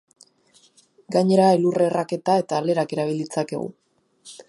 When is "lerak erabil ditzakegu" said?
2.71-3.73